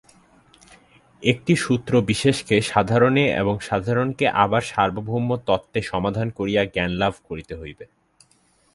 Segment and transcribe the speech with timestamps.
[1.23, 7.85] একটি সূত্র বিশেষকে সাধারণে এবং সাধারণকে আবার সার্বভৌম তত্ত্বে সমাধান করিয়া জ্ঞানলাভ করিতে হইবে।